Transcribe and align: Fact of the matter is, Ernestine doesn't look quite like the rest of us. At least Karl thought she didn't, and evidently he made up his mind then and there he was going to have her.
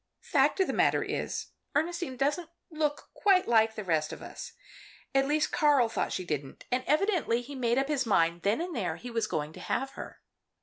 Fact 0.23 0.59
of 0.59 0.65
the 0.65 0.73
matter 0.73 1.03
is, 1.03 1.51
Ernestine 1.75 2.17
doesn't 2.17 2.49
look 2.71 3.11
quite 3.13 3.47
like 3.47 3.75
the 3.75 3.83
rest 3.83 4.11
of 4.11 4.23
us. 4.23 4.53
At 5.13 5.27
least 5.27 5.51
Karl 5.51 5.89
thought 5.89 6.11
she 6.11 6.25
didn't, 6.25 6.65
and 6.71 6.83
evidently 6.87 7.43
he 7.43 7.53
made 7.53 7.77
up 7.77 7.87
his 7.87 8.07
mind 8.07 8.41
then 8.41 8.61
and 8.61 8.75
there 8.75 8.95
he 8.95 9.11
was 9.11 9.27
going 9.27 9.53
to 9.53 9.59
have 9.59 9.91
her. 9.91 10.19